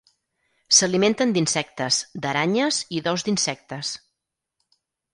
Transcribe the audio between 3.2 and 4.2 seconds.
d'insectes.